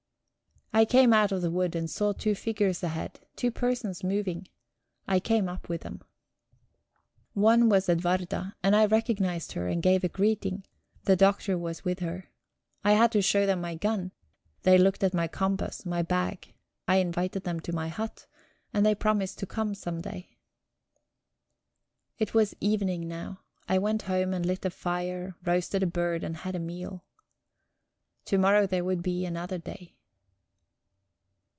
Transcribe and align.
I 0.73 0.85
came 0.85 1.11
out 1.11 1.33
of 1.33 1.41
the 1.41 1.51
wood 1.51 1.75
and 1.75 1.89
saw 1.89 2.13
two 2.13 2.33
figures 2.33 2.81
ahead, 2.81 3.19
two 3.35 3.51
persons 3.51 4.05
moving. 4.05 4.47
I 5.05 5.19
came 5.19 5.49
up 5.49 5.67
with 5.67 5.81
them. 5.81 5.99
One 7.33 7.67
was 7.67 7.89
Edwarda, 7.89 8.55
and 8.63 8.73
I 8.73 8.85
recognized 8.85 9.51
her, 9.51 9.67
and 9.67 9.83
gave 9.83 10.05
a 10.05 10.09
greeting; 10.09 10.63
the 11.03 11.17
Doctor 11.17 11.57
was 11.57 11.83
with 11.83 11.99
her. 11.99 12.29
I 12.85 12.93
had 12.93 13.11
to 13.11 13.21
show 13.21 13.45
them 13.45 13.59
my 13.59 13.75
gun; 13.75 14.13
they 14.63 14.77
looked 14.77 15.03
at 15.03 15.13
my 15.13 15.27
compass, 15.27 15.85
my 15.85 16.03
bag; 16.03 16.53
I 16.87 16.95
invited 16.95 17.43
them 17.43 17.59
to 17.59 17.73
my 17.73 17.89
hut, 17.89 18.25
and 18.73 18.85
they 18.85 18.95
promised 18.95 19.39
to 19.39 19.45
come 19.45 19.75
some 19.75 19.99
day. 19.99 20.37
It 22.17 22.33
was 22.33 22.55
evening 22.61 23.09
now. 23.09 23.41
I 23.67 23.77
went 23.77 24.03
home 24.03 24.33
and 24.33 24.45
lit 24.45 24.63
a 24.63 24.69
fire, 24.69 25.35
roasted 25.43 25.83
a 25.83 25.85
bird, 25.85 26.23
and 26.23 26.37
had 26.37 26.55
a 26.55 26.59
meal. 26.59 27.03
To 28.23 28.37
morrow 28.37 28.65
there 28.65 28.85
would 28.85 29.03
be 29.03 29.25
another 29.25 29.57
day... 29.57 29.97